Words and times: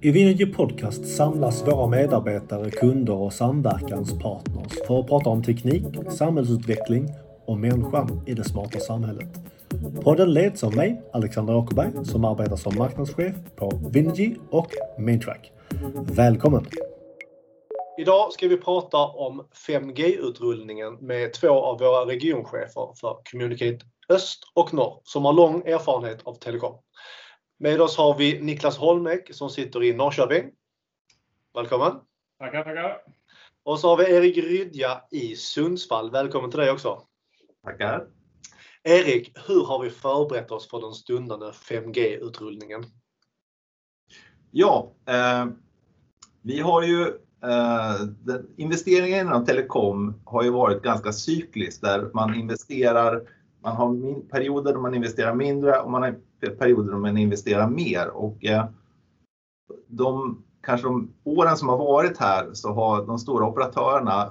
I 0.00 0.10
Vinergy 0.10 0.46
Podcast 0.46 1.16
samlas 1.16 1.66
våra 1.66 1.86
medarbetare, 1.86 2.70
kunder 2.70 3.14
och 3.14 3.32
samverkanspartners 3.32 4.72
för 4.86 5.00
att 5.00 5.06
prata 5.08 5.30
om 5.30 5.42
teknik, 5.42 5.84
samhällsutveckling 6.10 7.08
och 7.46 7.58
människan 7.58 8.22
i 8.26 8.34
det 8.34 8.44
smarta 8.44 8.80
samhället. 8.80 9.28
Podden 10.02 10.32
leds 10.32 10.64
av 10.64 10.76
mig, 10.76 11.02
Alexander 11.12 11.56
Åkerberg, 11.56 12.04
som 12.04 12.24
arbetar 12.24 12.56
som 12.56 12.78
marknadschef 12.78 13.34
på 13.56 13.70
Vinergy 13.92 14.34
och 14.50 14.70
Maintrack. 14.98 15.52
Välkommen! 16.12 16.66
Idag 17.98 18.32
ska 18.32 18.48
vi 18.48 18.56
prata 18.56 18.98
om 18.98 19.46
5G-utrullningen 19.68 20.94
med 21.00 21.32
två 21.32 21.48
av 21.48 21.78
våra 21.78 22.06
regionchefer 22.06 22.94
för 23.00 23.16
Communicate 23.30 23.78
Öst 24.08 24.38
och 24.54 24.74
Norr 24.74 25.00
som 25.04 25.24
har 25.24 25.32
lång 25.32 25.62
erfarenhet 25.66 26.20
av 26.24 26.34
telekom. 26.34 26.74
Med 27.60 27.80
oss 27.80 27.96
har 27.96 28.18
vi 28.18 28.40
Niklas 28.40 28.78
Holmek 28.78 29.34
som 29.34 29.50
sitter 29.50 29.82
i 29.82 29.92
Norrköping. 29.92 30.50
Välkommen! 31.54 31.92
Tackar, 32.38 32.64
tackar! 32.64 32.98
Och 33.62 33.80
så 33.80 33.88
har 33.88 33.96
vi 33.96 34.14
Erik 34.14 34.36
Rydja 34.36 35.02
i 35.10 35.36
Sundsvall. 35.36 36.10
Välkommen 36.10 36.50
till 36.50 36.60
dig 36.60 36.70
också! 36.70 37.02
Tackar! 37.64 38.06
Erik, 38.82 39.32
hur 39.48 39.64
har 39.64 39.82
vi 39.82 39.90
förberett 39.90 40.50
oss 40.50 40.70
för 40.70 40.80
den 40.80 40.92
stundande 40.92 41.46
5G-utrullningen? 41.46 42.84
Ja, 44.50 44.92
eh, 45.06 45.46
vi 46.42 46.60
har 46.60 46.82
ju 46.82 47.02
eh, 47.42 48.36
investeringen 48.56 49.26
inom 49.26 49.44
telekom 49.44 50.20
har 50.24 50.42
ju 50.42 50.50
varit 50.50 50.82
ganska 50.82 51.12
cykliskt 51.12 51.82
där 51.82 52.10
man 52.14 52.34
investerar, 52.34 53.28
man 53.68 53.76
har 53.76 53.92
min, 53.92 54.28
perioder 54.28 54.74
då 54.74 54.80
man 54.80 54.94
investerar 54.94 55.34
mindre 55.34 55.80
och 55.80 55.90
man 55.90 56.02
har 56.02 56.16
perioder 56.58 56.92
då 56.92 56.98
man 56.98 57.16
investerar 57.16 57.68
mer 57.70 58.08
och 58.08 58.44
eh, 58.44 58.64
de 59.86 60.42
kanske 60.62 60.86
de 60.86 61.14
åren 61.24 61.56
som 61.56 61.68
har 61.68 61.78
varit 61.78 62.18
här 62.18 62.50
så 62.52 62.72
har 62.72 63.06
de 63.06 63.18
stora 63.18 63.46
operatörerna 63.46 64.30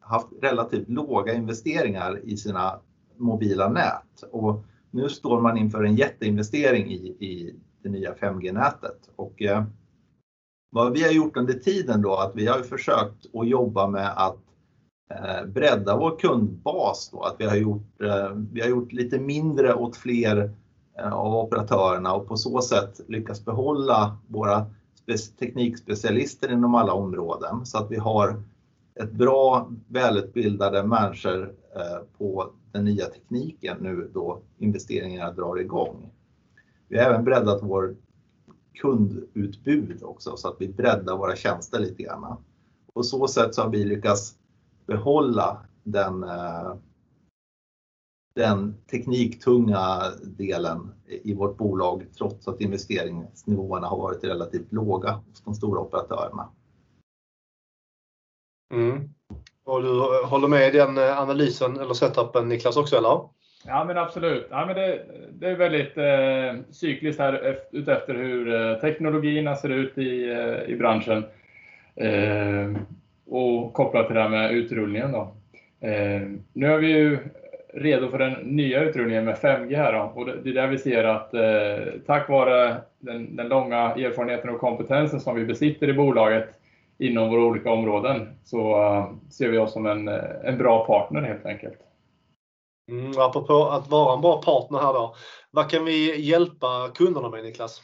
haft 0.00 0.28
relativt 0.42 0.88
låga 0.88 1.34
investeringar 1.34 2.20
i 2.24 2.36
sina 2.36 2.80
mobila 3.16 3.68
nät 3.68 4.22
och 4.30 4.64
nu 4.90 5.08
står 5.08 5.40
man 5.40 5.56
inför 5.56 5.84
en 5.84 5.96
jätteinvestering 5.96 6.90
i, 6.90 7.06
i 7.06 7.54
det 7.82 7.88
nya 7.88 8.14
5G-nätet. 8.14 9.10
Och 9.16 9.42
eh, 9.42 9.64
vad 10.70 10.92
vi 10.92 11.02
har 11.02 11.12
gjort 11.12 11.36
under 11.36 11.54
tiden 11.54 12.02
då, 12.02 12.14
att 12.14 12.32
vi 12.34 12.46
har 12.46 12.58
försökt 12.58 13.26
att 13.34 13.48
jobba 13.48 13.86
med 13.86 14.12
att 14.16 14.45
Eh, 15.08 15.46
bredda 15.46 15.96
vår 15.96 16.18
kundbas 16.18 17.10
då, 17.12 17.22
att 17.22 17.34
vi 17.38 17.44
har 17.44 17.56
gjort, 17.56 18.02
eh, 18.02 18.30
vi 18.52 18.60
har 18.60 18.68
gjort 18.68 18.92
lite 18.92 19.18
mindre 19.18 19.74
åt 19.74 19.96
fler 19.96 20.50
eh, 20.98 21.12
av 21.12 21.34
operatörerna 21.34 22.14
och 22.14 22.28
på 22.28 22.36
så 22.36 22.60
sätt 22.60 23.00
lyckas 23.08 23.44
behålla 23.44 24.18
våra 24.26 24.66
teknikspecialister 25.38 26.52
inom 26.52 26.74
alla 26.74 26.92
områden 26.92 27.66
så 27.66 27.78
att 27.78 27.90
vi 27.90 27.96
har 27.96 28.42
ett 28.94 29.12
bra 29.12 29.70
välutbildade 29.88 30.82
människor 30.82 31.54
på 32.18 32.50
den 32.72 32.84
nya 32.84 33.06
tekniken 33.06 33.76
nu 33.80 34.10
då 34.14 34.40
investeringarna 34.58 35.32
drar 35.32 35.60
igång. 35.60 36.10
Vi 36.88 36.98
har 36.98 37.04
även 37.04 37.24
breddat 37.24 37.62
vår 37.62 37.96
kundutbud 38.74 40.02
också 40.02 40.36
så 40.36 40.48
att 40.48 40.56
vi 40.58 40.68
breddar 40.68 41.16
våra 41.16 41.36
tjänster 41.36 41.78
lite 41.78 42.02
grann. 42.02 42.36
På 42.94 43.02
så 43.02 43.28
sätt 43.28 43.54
så 43.54 43.62
har 43.62 43.70
vi 43.70 43.84
lyckats 43.84 44.34
behålla 44.86 45.66
den, 45.82 46.22
eh, 46.22 46.74
den 48.34 48.74
tekniktunga 48.90 50.02
delen 50.22 50.92
i 51.06 51.34
vårt 51.34 51.56
bolag 51.56 52.06
trots 52.18 52.48
att 52.48 52.60
investeringsnivåerna 52.60 53.86
har 53.86 53.96
varit 53.96 54.24
relativt 54.24 54.72
låga 54.72 55.10
hos 55.10 55.42
de 55.44 55.54
stora 55.54 55.80
operatörerna. 55.80 56.48
Mm. 58.74 59.08
Och 59.64 59.82
du 59.82 60.24
håller 60.26 60.48
med 60.48 60.74
i 60.74 60.78
den 60.78 60.98
eh, 60.98 61.20
analysen 61.20 61.80
eller 61.80 61.94
setupen 61.94 62.48
Niklas 62.48 62.76
också 62.76 62.96
eller? 62.96 63.20
Ja 63.64 63.84
men 63.84 63.98
absolut. 63.98 64.46
Ja, 64.50 64.66
men 64.66 64.74
det, 64.74 65.06
det 65.32 65.48
är 65.48 65.56
väldigt 65.56 65.96
eh, 65.96 66.72
cykliskt 66.72 67.20
här 67.20 67.58
utefter 67.72 68.14
hur 68.14 68.54
eh, 68.54 68.80
teknologierna 68.80 69.56
ser 69.56 69.68
ut 69.68 69.98
i, 69.98 70.30
eh, 70.30 70.72
i 70.72 70.76
branschen. 70.76 71.24
Eh, 71.94 72.80
och 73.26 73.72
kopplat 73.72 74.06
till 74.06 74.16
det 74.16 74.22
här 74.22 74.28
med 74.28 74.52
utrullningen 74.52 75.12
då. 75.12 75.34
Eh, 75.80 76.22
nu 76.52 76.72
är 76.72 76.78
vi 76.78 76.86
ju 76.86 77.18
redo 77.74 78.10
för 78.10 78.18
den 78.18 78.32
nya 78.32 78.82
utrullningen 78.82 79.24
med 79.24 79.36
5G 79.36 79.76
här 79.76 79.92
då. 79.92 80.12
och 80.14 80.26
det, 80.26 80.50
är 80.50 80.54
där 80.54 80.66
vi 80.66 80.78
ser 80.78 81.04
att 81.04 81.34
eh, 81.34 82.00
tack 82.06 82.28
vare 82.28 82.76
den, 82.98 83.36
den 83.36 83.48
långa 83.48 83.76
erfarenheten 83.76 84.50
och 84.50 84.60
kompetensen 84.60 85.20
som 85.20 85.36
vi 85.36 85.44
besitter 85.44 85.88
i 85.88 85.92
bolaget 85.92 86.48
inom 86.98 87.30
våra 87.30 87.44
olika 87.44 87.70
områden 87.70 88.28
så 88.44 88.84
uh, 88.84 89.12
ser 89.30 89.48
vi 89.48 89.58
oss 89.58 89.72
som 89.72 89.86
en, 89.86 90.08
en 90.44 90.58
bra 90.58 90.86
partner 90.86 91.22
helt 91.22 91.46
enkelt. 91.46 91.78
Mm, 92.90 93.12
apropå 93.18 93.68
att 93.68 93.88
vara 93.88 94.14
en 94.14 94.20
bra 94.20 94.42
partner 94.42 94.78
här 94.78 94.92
då. 94.92 95.14
Vad 95.50 95.70
kan 95.70 95.84
vi 95.84 96.20
hjälpa 96.20 96.90
kunderna 96.94 97.30
med 97.30 97.44
Niklas? 97.44 97.82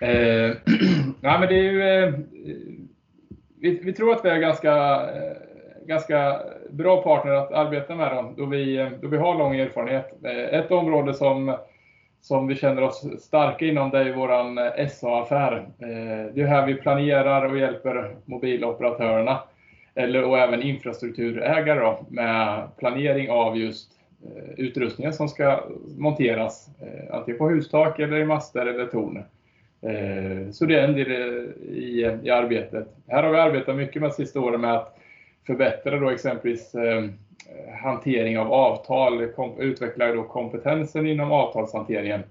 Eh, 0.00 0.50
ja, 1.20 1.38
men 1.38 1.48
det 1.48 1.54
är 1.54 1.72
ju, 1.72 1.82
eh, 1.82 2.14
vi, 3.62 3.80
vi, 3.82 3.92
tror 3.92 4.12
att 4.12 4.24
vi 4.24 4.28
är 4.28 4.38
ganska, 4.38 4.72
eh, 4.94 5.36
ganska 5.86 6.40
bra 6.70 7.02
partner 7.02 7.32
att 7.32 7.52
arbeta 7.52 7.94
med 7.94 8.12
dem 8.12 8.34
då 8.36 8.46
vi, 8.46 8.90
då 9.02 9.08
vi 9.08 9.16
har 9.16 9.38
lång 9.38 9.56
erfarenhet. 9.56 10.12
Eh, 10.24 10.58
ett 10.58 10.70
område 10.70 11.14
som 11.14 11.56
som 12.20 12.46
vi 12.46 12.54
känner 12.54 12.82
oss 12.82 13.06
starka 13.20 13.66
inom, 13.66 13.90
det 13.90 13.98
är 13.98 14.12
vår 14.12 14.32
eh, 14.32 14.88
SA-affär. 14.88 15.66
Det 16.34 16.40
är 16.40 16.46
här 16.46 16.66
vi 16.66 16.74
planerar 16.74 17.44
och 17.44 17.58
hjälper 17.58 18.16
mobiloperatörerna 18.24 19.40
eller, 19.94 20.24
och 20.24 20.38
även 20.38 20.62
infrastrukturägare 20.62 21.80
då, 21.80 22.06
med 22.08 22.68
planering 22.78 23.30
av 23.30 23.58
just 23.58 23.90
utrustningen 24.56 25.12
som 25.12 25.28
ska 25.28 25.64
monteras 25.98 26.68
antingen 27.10 27.38
på 27.38 27.48
hustak 27.48 27.98
eller 27.98 28.16
i 28.16 28.24
master 28.24 28.66
eller 28.66 28.86
torn. 28.86 29.24
Eh, 29.86 30.50
så 30.50 30.66
det 30.66 30.80
är 30.80 30.88
en 30.88 30.94
del 30.94 31.12
i, 31.62 32.18
i 32.22 32.30
arbetet. 32.30 32.88
Här 33.08 33.22
har 33.22 33.30
vi 33.30 33.38
arbetat 33.38 33.76
mycket 33.76 34.02
med 34.02 34.10
de 34.10 34.14
sista 34.14 34.40
åren 34.40 34.60
med 34.60 34.74
att 34.74 34.98
förbättra 35.46 35.98
då 35.98 36.10
exempelvis 36.10 36.74
eh, 36.74 37.04
hantering 37.82 38.38
av 38.38 38.52
avtal, 38.52 39.28
utveckla 39.58 40.14
då 40.14 40.22
kompetensen 40.22 41.06
inom 41.06 41.32
avtalshanteringen, 41.32 42.22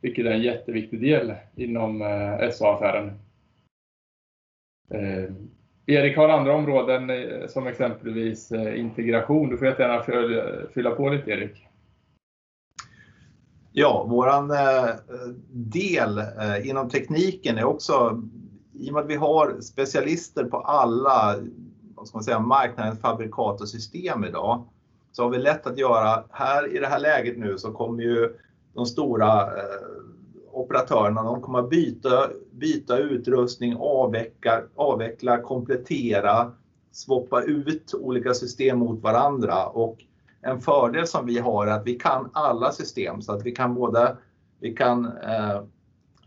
vilket 0.00 0.26
är 0.26 0.30
en 0.30 0.42
jätteviktig 0.42 1.00
del 1.00 1.34
inom 1.56 2.02
eh, 2.02 2.50
SA-affären. 2.50 3.12
Erik 5.86 6.16
har 6.16 6.28
andra 6.28 6.54
områden 6.54 7.10
som 7.48 7.66
exempelvis 7.66 8.52
integration. 8.52 9.50
Du 9.50 9.58
får 9.58 9.66
jättegärna 9.66 10.02
fylla 10.74 10.90
på 10.90 11.08
lite 11.08 11.30
Erik. 11.30 11.69
Ja, 13.72 14.06
våran 14.08 14.50
eh, 14.50 14.94
del 15.50 16.18
eh, 16.18 16.68
inom 16.68 16.88
tekniken 16.88 17.58
är 17.58 17.64
också, 17.64 18.22
i 18.72 18.90
och 18.90 18.94
med 18.94 19.02
att 19.02 19.10
vi 19.10 19.16
har 19.16 19.60
specialister 19.60 20.44
på 20.44 20.56
alla 20.56 21.36
vad 22.00 22.08
ska 22.08 22.16
man 22.16 22.24
säga, 22.24 22.38
marknadens 22.38 23.00
fabrikat 23.00 23.60
och 23.60 23.68
system 23.68 24.24
idag, 24.24 24.64
så 25.12 25.22
har 25.22 25.30
vi 25.30 25.38
lätt 25.38 25.66
att 25.66 25.78
göra, 25.78 26.24
här 26.30 26.76
i 26.76 26.78
det 26.78 26.86
här 26.86 26.98
läget 26.98 27.38
nu 27.38 27.58
så 27.58 27.72
kommer 27.72 28.02
ju 28.02 28.36
de 28.74 28.86
stora 28.86 29.42
eh, 29.42 29.86
operatörerna, 30.52 31.22
de 31.22 31.40
kommer 31.40 31.58
att 31.58 31.70
byta, 31.70 32.30
byta 32.50 32.98
utrustning, 32.98 33.76
avveckla, 33.78 34.62
avveckla, 34.76 35.42
komplettera, 35.42 36.52
swappa 36.92 37.42
ut 37.42 37.94
olika 38.00 38.34
system 38.34 38.78
mot 38.78 39.02
varandra. 39.02 39.66
Och 39.66 40.04
en 40.42 40.60
fördel 40.60 41.06
som 41.06 41.26
vi 41.26 41.38
har 41.38 41.66
är 41.66 41.70
att 41.70 41.86
vi 41.86 41.94
kan 41.94 42.30
alla 42.32 42.72
system 42.72 43.22
så 43.22 43.32
att 43.32 43.46
vi 43.46 43.52
kan 43.52 43.74
både 43.74 44.16
vi 44.60 44.72
kan 44.72 45.06
eh, 45.06 45.62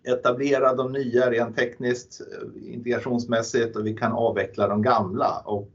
etablera 0.03 0.73
de 0.73 0.91
nya 0.91 1.31
rent 1.31 1.55
tekniskt, 1.55 2.21
eh, 2.21 2.73
integrationsmässigt 2.73 3.75
och 3.75 3.85
vi 3.85 3.93
kan 3.93 4.11
avveckla 4.11 4.67
de 4.67 4.81
gamla. 4.81 5.41
Och 5.45 5.69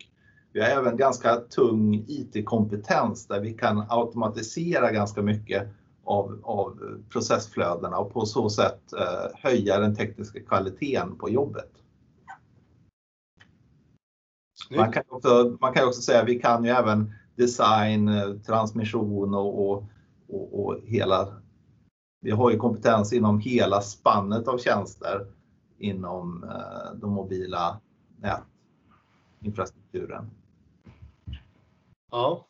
vi 0.53 0.61
har 0.61 0.69
även 0.69 0.97
ganska 0.97 1.37
tung 1.37 2.05
IT-kompetens 2.09 3.27
där 3.27 3.41
vi 3.41 3.53
kan 3.53 3.85
automatisera 3.89 4.93
ganska 4.93 5.23
mycket 5.23 5.69
av, 6.05 6.41
av 6.43 6.79
processflödena 7.13 7.97
och 7.99 8.13
på 8.13 8.27
så 8.27 8.51
sätt 8.51 8.93
eh, 8.93 9.31
höja 9.35 9.79
den 9.79 9.97
tekniska 9.97 10.41
kvaliteten 10.41 11.19
på 11.19 11.31
jobbet. 11.31 11.71
Man 14.77 14.93
kan, 14.93 15.03
också, 15.09 15.57
man 15.61 15.75
kan 15.75 15.89
också 15.89 16.03
säga 16.03 16.23
att 16.23 16.29
vi 16.29 16.39
kan 16.39 16.65
ju 16.65 16.71
även 16.71 17.13
design, 17.39 18.09
eh, 18.09 18.35
transmission 18.47 19.35
och, 19.35 19.71
och, 19.71 19.85
och, 20.29 20.65
och 20.65 20.81
hela 20.85 21.43
vi 22.21 22.31
har 22.31 22.51
ju 22.51 22.57
kompetens 22.57 23.13
inom 23.13 23.41
hela 23.41 23.81
spannet 23.81 24.49
av 24.49 24.59
tjänster 24.59 25.27
inom 25.79 26.45
eh, 26.45 26.95
de 27.01 27.11
mobila 27.11 27.81
nätinfrastrukturen. 29.41 30.31
Ja, 32.11 32.47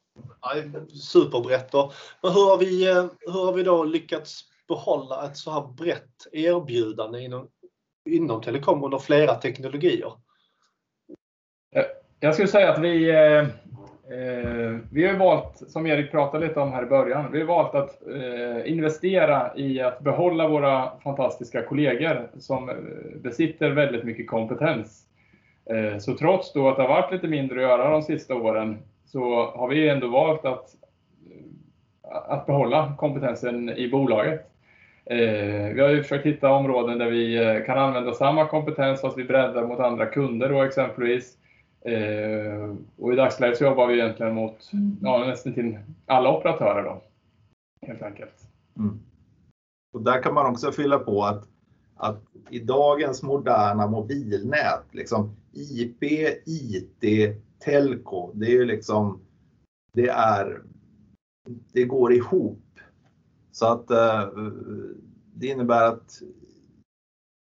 superbrett. 0.88 1.72
Då. 1.72 1.92
Men 2.22 2.32
hur 2.32 2.40
har, 2.40 2.58
vi, 2.58 2.90
eh, 2.90 3.06
hur 3.20 3.46
har 3.46 3.52
vi 3.52 3.62
då 3.62 3.84
lyckats 3.84 4.44
behålla 4.68 5.26
ett 5.26 5.36
så 5.36 5.50
här 5.50 5.68
brett 5.76 6.26
erbjudande 6.32 7.20
inom 7.20 7.48
inom 8.08 8.40
telekom 8.40 8.84
under 8.84 8.98
flera 8.98 9.34
teknologier? 9.34 10.12
Jag 12.20 12.34
skulle 12.34 12.48
säga 12.48 12.72
att 12.72 12.82
vi, 12.82 13.10
eh, 13.10 13.46
eh, 14.18 14.57
vi 14.90 15.06
har 15.06 15.14
valt, 15.14 15.70
som 15.70 15.86
Erik 15.86 16.10
pratade 16.10 16.46
lite 16.46 16.60
om 16.60 16.72
här 16.72 16.82
i 16.82 16.86
början, 16.86 17.32
vi 17.32 17.38
har 17.40 17.46
valt 17.46 17.74
att 17.74 18.02
eh, 18.08 18.72
investera 18.72 19.56
i 19.56 19.80
att 19.80 20.00
behålla 20.00 20.48
våra 20.48 20.90
fantastiska 21.04 21.62
kollegor 21.62 22.28
som 22.38 22.68
eh, 22.68 22.74
besitter 23.22 23.70
väldigt 23.70 24.04
mycket 24.04 24.26
kompetens. 24.26 25.02
Eh, 25.70 25.98
så 25.98 26.14
trots 26.16 26.52
då 26.52 26.68
att 26.68 26.76
det 26.76 26.82
har 26.82 26.88
varit 26.88 27.12
lite 27.12 27.28
mindre 27.28 27.56
att 27.56 27.62
göra 27.62 27.90
de 27.90 28.02
sista 28.02 28.34
åren 28.34 28.78
så 29.06 29.50
har 29.50 29.68
vi 29.68 29.88
ändå 29.88 30.08
valt 30.08 30.44
att, 30.44 30.74
eh, 31.30 32.16
att 32.34 32.46
behålla 32.46 32.94
kompetensen 32.98 33.68
i 33.68 33.88
bolaget. 33.88 34.44
Vi 35.74 35.80
har 35.80 35.88
ju 35.88 36.02
försökt 36.02 36.26
hitta 36.26 36.50
områden 36.50 36.98
där 36.98 37.10
vi 37.10 37.62
kan 37.66 37.78
använda 37.78 38.12
samma 38.12 38.46
kompetens 38.46 39.00
fast 39.00 39.18
vi 39.18 39.24
breddar 39.24 39.66
mot 39.66 39.80
andra 39.80 40.06
kunder 40.06 40.48
då 40.48 40.62
exempelvis. 40.62 41.36
Eh, 41.80 42.74
och 42.96 43.12
i 43.12 43.16
dagsläget 43.16 43.58
så 43.58 43.64
jobbar 43.64 43.86
vi 43.86 44.00
egentligen 44.00 44.34
mot 44.34 44.70
ja, 45.02 45.24
nästan 45.26 45.54
till 45.54 45.78
alla 46.06 46.36
operatörer 46.36 46.84
då. 46.84 47.02
Helt 47.86 48.02
enkelt. 48.02 48.48
Mm. 48.76 49.00
Och 49.92 50.02
där 50.02 50.22
kan 50.22 50.34
man 50.34 50.46
också 50.46 50.72
fylla 50.72 50.98
på 50.98 51.24
att, 51.24 51.48
att 51.96 52.22
i 52.50 52.58
dagens 52.58 53.22
moderna 53.22 53.86
mobilnät, 53.86 54.84
liksom 54.90 55.36
IP, 55.52 56.02
IT, 56.46 57.34
telco, 57.58 58.32
det 58.34 58.46
är 58.46 58.50
ju 58.50 58.64
liksom, 58.64 59.20
det 59.92 60.08
är, 60.08 60.62
det 61.72 61.84
går 61.84 62.12
ihop. 62.12 62.62
Så 63.52 63.66
att 63.66 63.90
eh, 63.90 64.28
det 65.34 65.46
innebär 65.46 65.88
att 65.88 66.22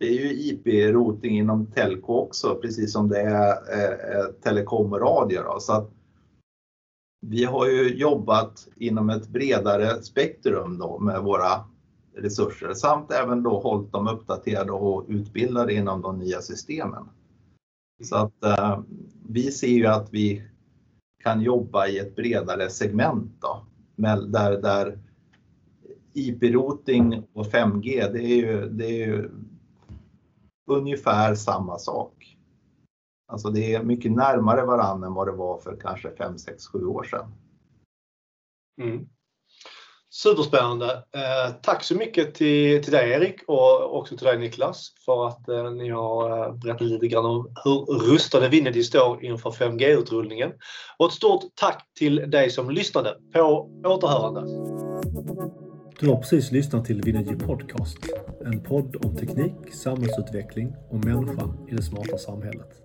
det 0.03 0.09
är 0.09 0.13
ju 0.13 0.53
IP-routing 0.53 1.39
inom 1.39 1.67
telco 1.67 2.13
också, 2.13 2.55
precis 2.55 2.93
som 2.93 3.09
det 3.09 3.21
är 3.21 3.51
eh, 3.51 4.27
telekom 4.43 4.93
och 4.93 5.01
radio. 5.01 5.43
Då. 5.43 5.61
Så 5.61 5.73
att 5.73 5.91
vi 7.27 7.45
har 7.45 7.67
ju 7.67 7.95
jobbat 7.95 8.69
inom 8.77 9.11
ett 9.11 9.29
bredare 9.29 10.03
spektrum 10.03 10.79
då 10.79 10.99
med 10.99 11.23
våra 11.23 11.65
resurser 12.17 12.75
samt 12.75 13.13
även 13.13 13.43
då 13.43 13.61
hållit 13.61 13.93
dem 13.93 14.09
uppdaterade 14.09 14.73
och 14.73 15.05
utbildade 15.09 15.75
inom 15.75 16.03
de 16.03 16.19
nya 16.19 16.41
systemen. 16.41 17.09
Så 18.03 18.17
att 18.17 18.45
eh, 18.45 18.81
vi 19.29 19.53
ser 19.53 19.67
ju 19.67 19.87
att 19.87 20.09
vi 20.13 20.43
kan 21.23 21.41
jobba 21.41 21.87
i 21.87 21.99
ett 21.99 22.17
bredare 22.17 22.71
segment 22.71 23.33
då, 23.41 23.67
där, 24.27 24.63
där 24.63 24.99
IP-routing 26.15 27.23
och 27.33 27.47
5G, 27.47 28.13
det 28.13 28.25
är 28.25 28.37
ju, 28.37 28.69
det 28.69 28.87
är 28.87 29.07
ju 29.07 29.31
ungefär 30.67 31.35
samma 31.35 31.79
sak. 31.79 32.37
Alltså 33.27 33.51
det 33.51 33.75
är 33.75 33.83
mycket 33.83 34.13
närmare 34.13 34.65
varandra 34.65 35.07
än 35.07 35.15
vad 35.15 35.27
det 35.27 35.33
var 35.33 35.59
för 35.59 35.77
kanske 35.81 36.17
5, 36.17 36.39
6, 36.39 36.67
7 36.67 36.87
år 36.87 37.05
sedan. 37.05 37.35
Mm. 38.81 39.09
Superspännande. 40.11 40.87
Eh, 40.93 41.55
tack 41.63 41.85
så 41.85 41.95
mycket 41.95 42.35
till, 42.35 42.85
till 42.85 42.93
dig 42.93 43.11
Erik 43.11 43.43
och 43.47 43.99
också 43.99 44.17
till 44.17 44.27
dig 44.27 44.39
Niklas 44.39 44.95
för 45.05 45.27
att 45.27 45.49
eh, 45.49 45.71
ni 45.71 45.91
har 45.91 46.47
eh, 46.47 46.55
berättat 46.55 46.81
lite 46.87 47.09
grann 47.09 47.27
om 47.27 47.55
hur 47.65 47.85
rustade 48.13 48.49
Vinnedy 48.49 48.83
står 48.83 49.25
inför 49.25 49.51
5G-utrullningen. 49.51 50.53
Och 50.99 51.07
ett 51.07 51.13
stort 51.13 51.43
tack 51.55 51.91
till 51.99 52.31
dig 52.31 52.51
som 52.51 52.71
lyssnade. 52.71 53.17
På 53.33 53.71
återhörande. 53.85 54.41
Du 56.03 56.09
har 56.09 56.17
precis 56.17 56.53
lyssnat 56.53 56.85
till 56.85 57.03
Vinergy 57.03 57.37
Podcast. 57.37 57.99
En 58.45 58.61
podd 58.61 58.97
om 59.05 59.17
teknik, 59.17 59.75
samhällsutveckling 59.75 60.73
och 60.89 61.05
människan 61.05 61.69
i 61.71 61.75
det 61.75 61.83
smarta 61.83 62.19
samhället. 62.19 62.82